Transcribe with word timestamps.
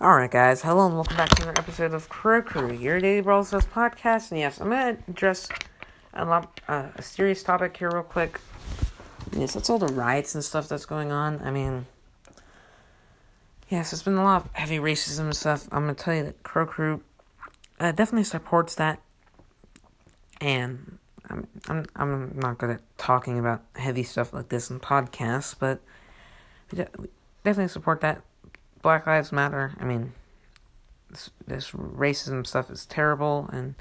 Alright, 0.00 0.30
guys, 0.30 0.62
hello 0.62 0.86
and 0.86 0.94
welcome 0.94 1.16
back 1.16 1.30
to 1.30 1.42
another 1.42 1.58
episode 1.58 1.92
of 1.92 2.08
Crow 2.08 2.40
Crew, 2.40 2.72
your 2.72 3.00
daily 3.00 3.20
Brawl 3.20 3.42
Stars 3.42 3.66
podcast. 3.66 4.30
And 4.30 4.38
yes, 4.38 4.60
I'm 4.60 4.70
going 4.70 4.96
to 4.96 5.02
address 5.08 5.48
a, 6.14 6.24
lot, 6.24 6.60
uh, 6.68 6.86
a 6.94 7.02
serious 7.02 7.42
topic 7.42 7.76
here, 7.76 7.90
real 7.90 8.04
quick. 8.04 8.38
Yes, 9.32 9.54
that's 9.54 9.68
all 9.68 9.80
the 9.80 9.88
riots 9.88 10.36
and 10.36 10.44
stuff 10.44 10.68
that's 10.68 10.86
going 10.86 11.10
on. 11.10 11.40
I 11.42 11.50
mean, 11.50 11.86
yes, 13.68 13.90
there's 13.90 14.04
been 14.04 14.14
a 14.14 14.22
lot 14.22 14.44
of 14.44 14.52
heavy 14.52 14.78
racism 14.78 15.22
and 15.22 15.36
stuff. 15.36 15.66
I'm 15.72 15.82
going 15.82 15.96
to 15.96 16.00
tell 16.00 16.14
you 16.14 16.22
that 16.26 16.44
Crow 16.44 16.64
Crew 16.64 17.02
uh, 17.80 17.90
definitely 17.90 18.22
supports 18.22 18.76
that. 18.76 19.00
And 20.40 20.98
I'm, 21.28 21.48
I'm, 21.66 21.86
I'm 21.96 22.38
not 22.38 22.58
good 22.58 22.70
at 22.70 22.82
talking 22.98 23.36
about 23.36 23.62
heavy 23.74 24.04
stuff 24.04 24.32
like 24.32 24.48
this 24.48 24.70
in 24.70 24.78
podcasts, 24.78 25.56
but 25.58 25.80
we 26.70 26.84
definitely 27.42 27.66
support 27.66 28.00
that 28.02 28.22
Black 28.82 29.06
Lives 29.06 29.32
Matter. 29.32 29.74
I 29.78 29.84
mean, 29.84 30.12
this, 31.10 31.30
this 31.46 31.70
racism 31.70 32.46
stuff 32.46 32.70
is 32.70 32.86
terrible, 32.86 33.48
and 33.52 33.74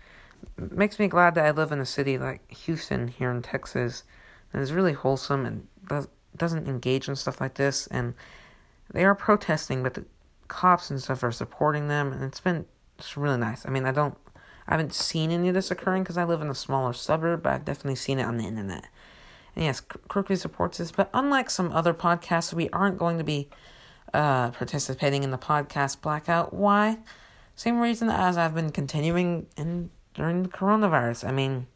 makes 0.57 0.99
me 0.99 1.07
glad 1.07 1.35
that 1.35 1.45
I 1.45 1.51
live 1.51 1.71
in 1.71 1.79
a 1.79 1.85
city 1.85 2.17
like 2.17 2.49
Houston 2.51 3.07
here 3.07 3.31
in 3.31 3.41
Texas 3.41 4.03
that 4.51 4.61
is 4.61 4.73
really 4.73 4.93
wholesome 4.93 5.45
and 5.45 5.67
does, 5.87 6.07
doesn't 6.35 6.67
engage 6.67 7.07
in 7.07 7.15
stuff 7.15 7.41
like 7.41 7.55
this. 7.55 7.87
And 7.87 8.13
they 8.91 9.03
are 9.03 9.15
protesting, 9.15 9.83
but 9.83 9.93
the 9.93 10.05
cops 10.47 10.89
and 10.89 11.01
stuff 11.01 11.23
are 11.23 11.31
supporting 11.31 11.87
them, 11.87 12.13
and 12.13 12.23
it's 12.23 12.39
been 12.39 12.65
it's 12.97 13.17
really 13.17 13.37
nice. 13.37 13.65
I 13.65 13.69
mean, 13.69 13.85
I 13.85 13.91
don't, 13.91 14.17
I 14.67 14.73
haven't 14.73 14.93
seen 14.93 15.31
any 15.31 15.49
of 15.49 15.53
this 15.53 15.71
occurring 15.71 16.03
because 16.03 16.17
I 16.17 16.23
live 16.23 16.41
in 16.41 16.49
a 16.49 16.55
smaller 16.55 16.93
suburb, 16.93 17.43
but 17.43 17.53
I've 17.53 17.65
definitely 17.65 17.95
seen 17.95 18.19
it 18.19 18.23
on 18.23 18.37
the 18.37 18.45
internet. 18.45 18.87
And 19.55 19.65
yes, 19.65 19.81
Crow 19.81 20.23
Crew 20.23 20.35
supports 20.35 20.77
this, 20.77 20.91
but 20.91 21.09
unlike 21.13 21.49
some 21.49 21.71
other 21.71 21.93
podcasts, 21.93 22.53
we 22.53 22.69
aren't 22.69 22.97
going 22.97 23.17
to 23.17 23.23
be 23.23 23.49
uh, 24.13 24.51
participating 24.51 25.23
in 25.23 25.31
the 25.31 25.37
podcast 25.37 26.01
blackout. 26.01 26.53
Why? 26.53 26.97
Same 27.55 27.79
reason 27.79 28.09
as 28.09 28.37
I've 28.37 28.53
been 28.53 28.71
continuing 28.71 29.47
in 29.57 29.89
during 30.13 30.43
the 30.43 30.49
coronavirus. 30.49 31.27
I 31.27 31.31
mean, 31.31 31.67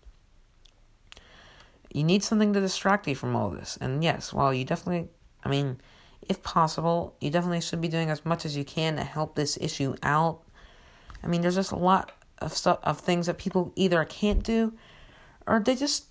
you 1.93 2.03
need 2.03 2.23
something 2.23 2.53
to 2.53 2.61
distract 2.61 3.07
you 3.07 3.15
from 3.15 3.35
all 3.35 3.49
this. 3.49 3.77
And 3.81 4.03
yes, 4.03 4.31
while 4.31 4.53
you 4.53 4.63
definitely, 4.63 5.09
I 5.43 5.49
mean, 5.49 5.81
if 6.29 6.41
possible, 6.43 7.15
you 7.19 7.29
definitely 7.31 7.61
should 7.61 7.81
be 7.81 7.87
doing 7.87 8.09
as 8.09 8.25
much 8.25 8.45
as 8.45 8.55
you 8.55 8.63
can 8.63 8.95
to 8.95 9.03
help 9.03 9.35
this 9.35 9.57
issue 9.59 9.95
out. 10.03 10.41
I 11.23 11.27
mean, 11.27 11.41
there's 11.41 11.55
just 11.55 11.71
a 11.71 11.77
lot 11.77 12.11
of 12.39 12.55
stuff 12.55 12.79
of 12.83 12.99
things 12.99 13.25
that 13.25 13.37
people 13.37 13.73
either 13.75 14.03
can't 14.05 14.43
do, 14.43 14.73
or 15.45 15.59
they 15.59 15.75
just 15.75 16.05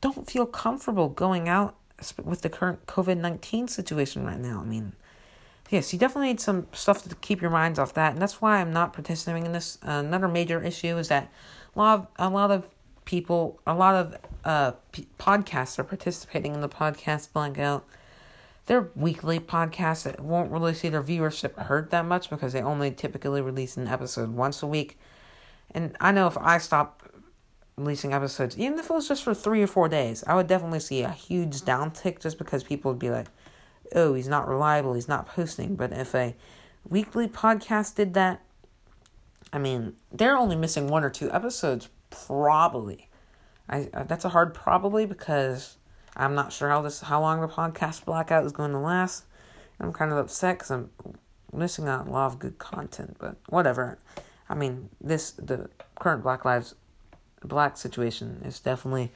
don't 0.00 0.28
feel 0.28 0.46
comfortable 0.46 1.08
going 1.08 1.48
out 1.48 1.76
with 2.24 2.40
the 2.40 2.48
current 2.48 2.86
COVID 2.86 3.18
nineteen 3.18 3.68
situation 3.68 4.24
right 4.24 4.40
now. 4.40 4.60
I 4.60 4.64
mean, 4.64 4.94
yes, 5.70 5.92
you 5.92 5.98
definitely 5.98 6.28
need 6.28 6.40
some 6.40 6.66
stuff 6.72 7.02
to 7.04 7.14
keep 7.16 7.40
your 7.40 7.50
minds 7.50 7.78
off 7.78 7.94
that, 7.94 8.12
and 8.12 8.20
that's 8.20 8.40
why 8.40 8.60
I'm 8.60 8.72
not 8.72 8.92
participating 8.92 9.46
in 9.46 9.52
this. 9.52 9.78
Uh, 9.86 10.02
another 10.04 10.28
major 10.28 10.62
issue 10.62 10.98
is 10.98 11.08
that 11.08 11.30
a 11.74 11.78
lot 11.78 11.98
of 11.98 12.06
a 12.18 12.28
lot 12.28 12.50
of 12.50 12.68
people, 13.04 13.60
a 13.66 13.74
lot 13.74 13.94
of 13.94 14.16
uh 14.44 14.72
p- 14.92 15.06
podcasts 15.18 15.78
are 15.78 15.84
participating 15.84 16.54
in 16.54 16.60
the 16.60 16.68
podcast 16.68 17.32
blackout. 17.32 17.86
They're 18.66 18.90
weekly 18.94 19.40
podcasts 19.40 20.04
that 20.04 20.20
won't 20.20 20.52
really 20.52 20.74
see 20.74 20.88
their 20.88 21.02
viewership 21.02 21.56
hurt 21.56 21.90
that 21.90 22.04
much 22.04 22.30
because 22.30 22.52
they 22.52 22.62
only 22.62 22.90
typically 22.90 23.40
release 23.40 23.76
an 23.76 23.88
episode 23.88 24.30
once 24.30 24.62
a 24.62 24.66
week. 24.66 24.98
And 25.72 25.96
I 26.00 26.12
know 26.12 26.26
if 26.26 26.38
I 26.38 26.58
stop 26.58 27.10
releasing 27.76 28.12
episodes, 28.12 28.58
even 28.58 28.78
if 28.78 28.90
it 28.90 28.92
was 28.92 29.08
just 29.08 29.24
for 29.24 29.34
three 29.34 29.62
or 29.62 29.66
four 29.66 29.88
days, 29.88 30.22
I 30.26 30.34
would 30.34 30.46
definitely 30.46 30.80
see 30.80 31.02
a 31.02 31.10
huge 31.10 31.62
downtick 31.62 32.20
just 32.20 32.38
because 32.38 32.62
people 32.62 32.92
would 32.92 32.98
be 32.98 33.10
like, 33.10 33.28
oh, 33.94 34.14
he's 34.14 34.28
not 34.28 34.48
reliable, 34.48 34.94
he's 34.94 35.08
not 35.08 35.26
posting. 35.26 35.76
But 35.76 35.92
if 35.92 36.14
a 36.14 36.34
weekly 36.88 37.28
podcast 37.28 37.96
did 37.96 38.14
that, 38.14 38.42
I 39.52 39.58
mean, 39.58 39.94
they're 40.12 40.36
only 40.36 40.56
missing 40.56 40.88
one 40.88 41.04
or 41.04 41.10
two 41.10 41.30
episodes, 41.32 41.88
probably. 42.10 43.08
I 43.68 43.88
uh, 43.94 44.04
that's 44.04 44.24
a 44.24 44.30
hard 44.30 44.54
probably 44.54 45.06
because 45.06 45.76
I'm 46.16 46.34
not 46.34 46.52
sure 46.52 46.68
how 46.68 46.82
this 46.82 47.00
how 47.00 47.20
long 47.20 47.40
the 47.40 47.48
podcast 47.48 48.04
blackout 48.04 48.44
is 48.44 48.52
going 48.52 48.72
to 48.72 48.78
last. 48.78 49.24
I'm 49.78 49.92
kind 49.92 50.12
of 50.12 50.18
upset 50.18 50.58
because 50.58 50.70
I'm 50.70 50.90
missing 51.52 51.88
out 51.88 52.06
a 52.06 52.10
lot 52.10 52.26
of 52.26 52.38
good 52.38 52.58
content, 52.58 53.16
but 53.18 53.36
whatever. 53.48 53.98
I 54.48 54.54
mean, 54.54 54.90
this 55.00 55.30
the 55.32 55.70
current 55.98 56.22
Black 56.22 56.44
Lives 56.44 56.74
Black 57.42 57.76
situation 57.76 58.42
is 58.44 58.60
definitely 58.60 59.12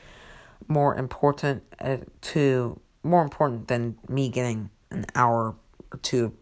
more 0.69 0.97
important 0.97 1.63
uh, 1.81 1.99
to 2.23 2.81
more 3.05 3.23
important 3.23 3.69
than 3.69 3.99
me 4.09 4.29
getting 4.29 4.71
an 4.91 5.07
hour 5.15 5.55
or 5.93 5.99
two 5.99 6.25
of 6.25 6.33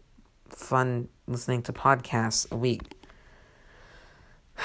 fun 0.49 1.09
listening 1.27 1.61
to 1.63 1.73
podcasts 1.73 2.49
a 2.51 2.55
week. 2.55 2.81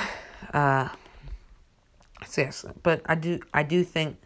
Uh, 0.54 0.88
so 2.26 2.40
yes, 2.40 2.64
but 2.82 3.02
I 3.04 3.16
do 3.16 3.40
I 3.52 3.62
do 3.62 3.84
think 3.84 4.16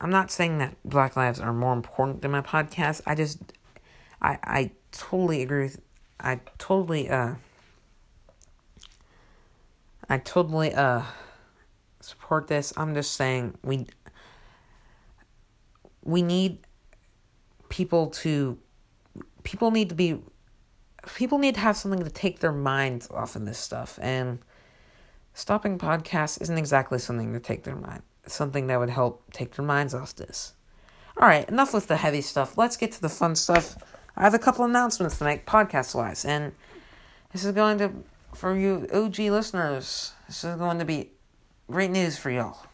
I'm 0.00 0.10
not 0.10 0.30
saying 0.30 0.58
that 0.58 0.74
Black 0.84 1.14
Lives 1.16 1.38
are 1.38 1.52
more 1.52 1.72
important 1.72 2.22
than 2.22 2.32
my 2.32 2.40
podcast. 2.40 3.00
I 3.06 3.14
just 3.14 3.38
I 4.20 4.38
I 4.42 4.70
totally 4.90 5.42
agree 5.42 5.64
with 5.64 5.80
I 6.18 6.40
totally 6.58 7.08
uh 7.08 7.34
I 10.08 10.18
totally 10.18 10.74
uh 10.74 11.02
support 12.00 12.48
this. 12.48 12.72
I'm 12.76 12.94
just 12.94 13.12
saying 13.12 13.56
we 13.62 13.86
we 16.06 16.22
need 16.22 16.58
people 17.68 18.06
to 18.08 18.56
people 19.42 19.70
need 19.70 19.88
to 19.88 19.94
be 19.94 20.18
people 21.16 21.38
need 21.38 21.54
to 21.54 21.60
have 21.60 21.76
something 21.76 22.02
to 22.02 22.10
take 22.10 22.40
their 22.40 22.52
minds 22.52 23.08
off 23.10 23.36
of 23.36 23.44
this 23.44 23.58
stuff. 23.58 23.98
And 24.00 24.38
stopping 25.34 25.78
podcasts 25.78 26.40
isn't 26.40 26.58
exactly 26.58 26.98
something 26.98 27.32
to 27.32 27.40
take 27.40 27.64
their 27.64 27.76
mind 27.76 28.02
something 28.26 28.66
that 28.66 28.80
would 28.80 28.90
help 28.90 29.32
take 29.32 29.54
their 29.54 29.64
minds 29.64 29.94
off 29.94 30.16
this. 30.16 30.54
All 31.20 31.28
right 31.28 31.48
enough 31.48 31.74
with 31.74 31.88
the 31.88 31.96
heavy 31.96 32.20
stuff. 32.20 32.56
Let's 32.56 32.76
get 32.76 32.92
to 32.92 33.00
the 33.00 33.08
fun 33.08 33.36
stuff. 33.36 33.76
I 34.16 34.22
have 34.22 34.34
a 34.34 34.38
couple 34.38 34.64
announcements 34.64 35.18
to 35.18 35.24
make 35.24 35.46
podcast 35.46 35.94
wise 35.94 36.24
and 36.24 36.52
this 37.32 37.44
is 37.44 37.52
going 37.52 37.78
to 37.78 37.92
for 38.34 38.56
you 38.56 38.86
og 38.92 39.18
listeners 39.18 40.12
this 40.26 40.44
is 40.44 40.56
going 40.56 40.78
to 40.78 40.84
be 40.84 41.10
great 41.68 41.90
news 41.90 42.16
for 42.16 42.30
y'all. 42.30 42.66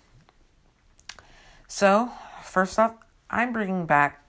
So 1.67 2.11
first 2.45 2.79
up 2.79 3.02
i'm 3.33 3.53
bringing 3.53 3.87
back 3.87 4.23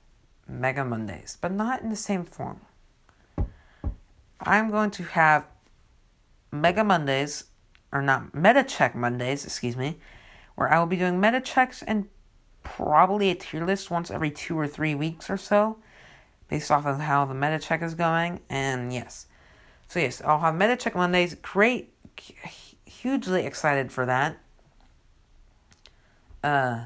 Mega 0.47 0.83
Mondays, 0.83 1.37
but 1.39 1.51
not 1.51 1.81
in 1.81 1.89
the 1.89 1.95
same 1.95 2.25
form. 2.25 2.61
I'm 4.41 4.69
going 4.69 4.91
to 4.91 5.03
have 5.03 5.45
Mega 6.51 6.83
Mondays, 6.83 7.45
or 7.91 8.01
not 8.01 8.35
Meta 8.35 8.63
Check 8.63 8.95
Mondays, 8.95 9.45
excuse 9.45 9.77
me, 9.77 9.99
where 10.55 10.71
I 10.71 10.79
will 10.79 10.85
be 10.85 10.97
doing 10.97 11.19
meta 11.19 11.41
checks 11.41 11.81
and 11.81 12.07
probably 12.61 13.29
a 13.29 13.35
tier 13.35 13.65
list 13.65 13.89
once 13.89 14.11
every 14.11 14.31
two 14.31 14.57
or 14.57 14.67
three 14.67 14.95
weeks 14.95 15.29
or 15.29 15.37
so, 15.37 15.77
based 16.49 16.71
off 16.71 16.85
of 16.85 16.99
how 16.99 17.25
the 17.25 17.33
meta 17.33 17.59
check 17.59 17.81
is 17.81 17.95
going. 17.95 18.41
And 18.49 18.93
yes, 18.93 19.27
so 19.87 19.99
yes, 19.99 20.21
I'll 20.21 20.39
have 20.39 20.55
meta 20.55 20.75
check 20.75 20.95
Mondays. 20.95 21.35
Great, 21.35 21.93
hugely 22.85 23.45
excited 23.45 23.91
for 23.91 24.05
that. 24.05 24.37
Uh, 26.43 26.85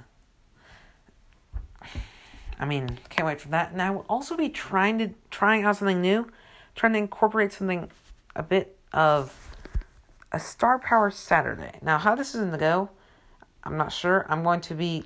I 2.60 2.66
mean, 2.66 2.98
can't 3.10 3.26
wait 3.26 3.42
for 3.42 3.50
that. 3.50 3.72
And 3.72 3.82
I 3.82 3.92
will 3.92 4.06
also 4.10 4.36
be 4.36 4.50
trying 4.50 4.98
to 5.00 5.10
trying 5.30 5.64
out 5.64 5.78
something 5.78 6.02
new, 6.02 6.28
trying 6.76 6.94
to 6.94 7.00
incorporate 7.00 7.52
something 7.52 7.90
a 8.36 8.44
bit 8.44 8.78
of 8.94 9.34
a 10.32 10.40
Star 10.40 10.80
Power 10.80 11.12
Saturday. 11.12 11.78
Now, 11.82 11.98
how 11.98 12.16
this 12.16 12.34
is 12.34 12.42
going 12.42 12.52
to 12.52 12.58
go, 12.58 12.90
I'm 13.64 13.78
not 13.78 13.92
sure. 13.92 14.26
I'm 14.30 14.44
going 14.44 14.62
to 14.62 14.74
be 14.74 15.06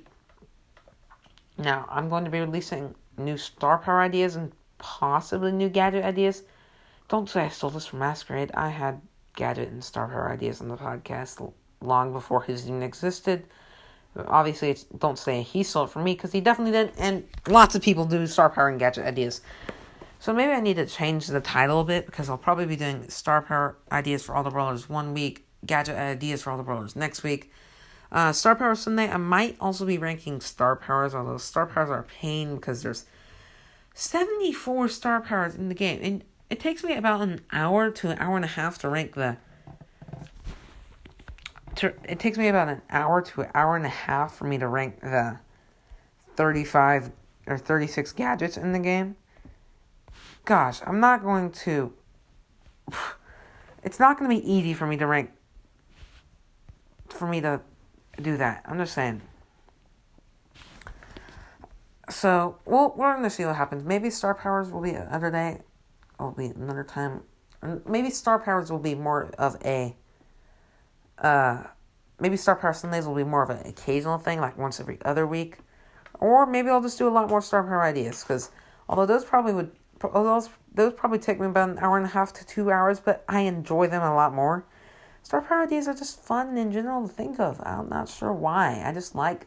now. 1.57 1.85
I'm 1.89 2.09
going 2.09 2.25
to 2.25 2.31
be 2.31 2.39
releasing 2.39 2.95
new 3.17 3.37
Star 3.37 3.77
Power 3.77 4.01
ideas 4.01 4.35
and 4.35 4.51
possibly 4.77 5.51
new 5.51 5.69
gadget 5.69 6.03
ideas. 6.03 6.43
Don't 7.07 7.29
say 7.29 7.41
I 7.41 7.49
stole 7.49 7.69
this 7.69 7.85
from 7.85 7.99
Masquerade. 7.99 8.51
I 8.53 8.69
had 8.69 9.01
gadget 9.35 9.69
and 9.69 9.83
Star 9.83 10.07
Power 10.07 10.31
ideas 10.31 10.61
on 10.61 10.69
the 10.69 10.77
podcast 10.77 11.51
long 11.81 12.13
before 12.13 12.43
his 12.43 12.67
even 12.67 12.83
existed. 12.83 13.45
Obviously, 14.15 14.69
it's 14.71 14.83
don't 14.83 15.17
say 15.17 15.41
he 15.41 15.63
stole 15.63 15.85
it 15.85 15.89
from 15.89 16.03
me 16.03 16.13
because 16.13 16.33
he 16.33 16.41
definitely 16.41 16.73
did, 16.73 16.91
and 16.97 17.23
lots 17.47 17.75
of 17.75 17.81
people 17.81 18.05
do 18.05 18.27
star 18.27 18.49
power 18.49 18.67
and 18.67 18.79
gadget 18.79 19.05
ideas. 19.05 19.41
So 20.19 20.33
maybe 20.33 20.51
I 20.51 20.59
need 20.59 20.75
to 20.75 20.85
change 20.85 21.27
the 21.27 21.39
title 21.39 21.79
a 21.79 21.83
bit 21.83 22.05
because 22.05 22.29
I'll 22.29 22.37
probably 22.37 22.65
be 22.65 22.75
doing 22.75 23.09
star 23.09 23.41
power 23.41 23.77
ideas 23.91 24.23
for 24.23 24.35
all 24.35 24.43
the 24.43 24.51
brawlers 24.51 24.89
one 24.89 25.13
week, 25.13 25.45
gadget 25.65 25.95
ideas 25.95 26.43
for 26.43 26.51
all 26.51 26.57
the 26.57 26.63
brawlers 26.63 26.95
next 26.95 27.23
week. 27.23 27.51
Uh, 28.11 28.33
star 28.33 28.55
power 28.55 28.75
Sunday, 28.75 29.09
I 29.09 29.17
might 29.17 29.55
also 29.59 29.85
be 29.85 29.97
ranking 29.97 30.41
star 30.41 30.75
powers, 30.75 31.15
although 31.15 31.37
star 31.37 31.65
powers 31.65 31.89
are 31.89 31.99
a 31.99 32.03
pain 32.03 32.55
because 32.55 32.83
there's 32.83 33.05
74 33.93 34.89
star 34.89 35.21
powers 35.21 35.55
in 35.55 35.69
the 35.69 35.75
game, 35.75 35.99
and 36.03 36.23
it 36.49 36.59
takes 36.59 36.83
me 36.83 36.95
about 36.95 37.21
an 37.21 37.41
hour 37.53 37.89
to 37.89 38.09
an 38.09 38.19
hour 38.19 38.35
and 38.35 38.45
a 38.45 38.49
half 38.49 38.77
to 38.79 38.89
rank 38.89 39.15
the 39.15 39.37
it 41.81 42.19
takes 42.19 42.37
me 42.37 42.47
about 42.47 42.69
an 42.69 42.81
hour 42.89 43.21
to 43.21 43.41
an 43.41 43.51
hour 43.53 43.75
and 43.75 43.85
a 43.85 43.89
half 43.89 44.35
for 44.35 44.45
me 44.45 44.57
to 44.57 44.67
rank 44.67 45.01
the 45.01 45.39
35 46.35 47.11
or 47.47 47.57
36 47.57 48.11
gadgets 48.13 48.57
in 48.57 48.71
the 48.71 48.79
game. 48.79 49.15
Gosh, 50.45 50.81
I'm 50.85 50.99
not 50.99 51.23
going 51.23 51.51
to 51.51 51.93
it's 53.83 53.99
not 53.99 54.17
going 54.17 54.29
to 54.29 54.41
be 54.41 54.51
easy 54.51 54.73
for 54.73 54.85
me 54.85 54.97
to 54.97 55.07
rank. 55.07 55.31
For 57.09 57.27
me 57.27 57.41
to 57.41 57.61
do 58.21 58.37
that. 58.37 58.63
I'm 58.65 58.77
just 58.77 58.93
saying. 58.93 59.21
So, 62.09 62.57
well, 62.65 62.93
we're 62.95 63.13
going 63.13 63.23
to 63.23 63.29
see 63.29 63.45
what 63.45 63.55
happens. 63.55 63.83
Maybe 63.83 64.09
Star 64.09 64.35
Powers 64.35 64.69
will 64.69 64.81
be 64.81 64.91
another 64.91 65.31
day. 65.31 65.61
Will 66.19 66.31
be 66.31 66.47
another 66.47 66.83
time. 66.83 67.21
Maybe 67.85 68.09
Star 68.09 68.39
Powers 68.39 68.71
will 68.71 68.79
be 68.79 68.95
more 68.95 69.31
of 69.37 69.57
a. 69.63 69.95
Uh, 71.21 71.63
maybe 72.19 72.35
Star 72.35 72.55
Power 72.55 72.73
Sundays 72.73 73.07
will 73.07 73.15
be 73.15 73.23
more 73.23 73.43
of 73.43 73.49
an 73.49 73.65
occasional 73.65 74.17
thing, 74.17 74.41
like 74.41 74.57
once 74.57 74.79
every 74.79 74.97
other 75.05 75.25
week. 75.25 75.59
Or 76.19 76.45
maybe 76.45 76.69
I'll 76.69 76.81
just 76.81 76.97
do 76.97 77.07
a 77.07 77.09
lot 77.09 77.29
more 77.29 77.41
Star 77.41 77.63
Power 77.63 77.83
ideas, 77.83 78.21
because 78.23 78.49
although 78.89 79.05
those 79.05 79.23
probably 79.23 79.53
would. 79.53 79.71
Those, 80.01 80.49
those 80.73 80.93
probably 80.93 81.19
take 81.19 81.39
me 81.39 81.45
about 81.45 81.69
an 81.69 81.77
hour 81.77 81.95
and 81.95 82.07
a 82.07 82.09
half 82.09 82.33
to 82.33 82.43
two 82.43 82.71
hours, 82.71 82.99
but 82.99 83.23
I 83.29 83.41
enjoy 83.41 83.85
them 83.85 84.01
a 84.01 84.15
lot 84.15 84.33
more. 84.33 84.65
Star 85.21 85.43
Power 85.43 85.61
ideas 85.61 85.87
are 85.87 85.93
just 85.93 86.19
fun 86.19 86.57
in 86.57 86.71
general 86.71 87.07
to 87.07 87.13
think 87.13 87.39
of. 87.39 87.61
I'm 87.61 87.87
not 87.87 88.09
sure 88.09 88.33
why. 88.33 88.81
I 88.83 88.91
just 88.93 89.13
like 89.13 89.45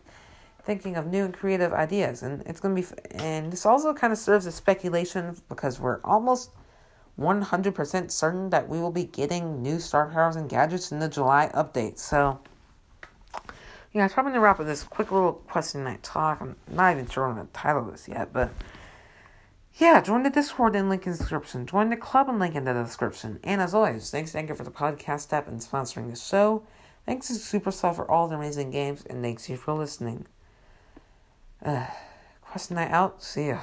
thinking 0.62 0.94
of 0.94 1.09
new 1.09 1.25
and 1.25 1.35
creative 1.35 1.73
ideas, 1.73 2.23
and 2.23 2.43
it's 2.47 2.61
to 2.61 2.69
be. 2.69 2.85
And 3.17 3.53
this 3.53 3.67
also 3.67 3.93
kind 3.93 4.12
of 4.12 4.19
serves 4.20 4.47
as 4.47 4.55
speculation 4.55 5.37
because 5.49 5.81
we're 5.81 6.00
almost 6.05 6.50
100% 7.19 8.11
certain 8.11 8.51
that 8.51 8.69
we 8.69 8.81
will 8.81 8.91
be 8.91 9.05
getting 9.05 9.63
new 9.63 9.79
star 9.79 10.11
powers 10.11 10.37
and 10.37 10.49
gadgets 10.49 10.91
in 10.91 10.99
the 10.99 11.09
July 11.09 11.51
update. 11.55 11.99
So, 11.99 12.41
yeah, 13.93 14.05
it's 14.05 14.15
probably 14.15 14.31
going 14.31 14.41
to 14.41 14.45
wrap 14.45 14.59
up 14.59 14.67
this 14.67 14.83
quick 14.83 15.13
little 15.13 15.35
question 15.35 15.85
night 15.85 16.03
talk. 16.03 16.41
I'm 16.41 16.57
not 16.69 16.93
even 16.93 17.07
sure 17.07 17.27
I'm 17.27 17.37
going 17.37 17.47
to 17.47 17.53
title 17.53 17.85
this 17.85 18.09
yet, 18.09 18.33
but 18.33 18.51
yeah, 19.77 20.01
join 20.01 20.23
the 20.23 20.31
Discord 20.31 20.77
in 20.77 20.89
link 20.89 21.07
in 21.07 21.13
the 21.13 21.19
description. 21.19 21.67
Join 21.67 21.91
the 21.91 21.97
club 21.97 22.29
in 22.29 22.39
link 22.39 22.55
in 22.55 22.65
the 22.65 22.73
description. 22.73 23.41
And 23.43 23.61
as 23.61 23.75
always, 23.75 24.11
thanks 24.11 24.33
to 24.33 24.39
Anchor 24.39 24.55
for 24.55 24.65
the 24.65 24.71
podcast 24.71 25.33
app 25.33 25.49
and 25.49 25.61
sponsoring 25.61 26.11
the 26.11 26.17
show. 26.17 26.65
Thanks 27.07 27.29
to 27.29 27.35
Supercell 27.35 27.95
for 27.95 28.11
all 28.11 28.29
the 28.29 28.37
amazing 28.37 28.71
games, 28.71 29.05
and 29.05 29.23
thanks 29.23 29.49
you 29.49 29.57
for 29.57 29.75
listening. 29.75 30.27
Uh, 31.63 31.87
question 32.41 32.77
night 32.77 32.91
out. 32.91 33.23
See 33.23 33.49
ya. 33.49 33.61